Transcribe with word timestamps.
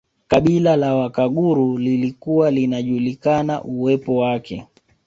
Kabila 0.27 0.75
la 0.75 0.95
Wakaguru 0.95 1.77
lilikuwa 1.77 2.51
linajulikana 2.51 3.63
uwepo 3.63 4.15
wake 4.17 4.67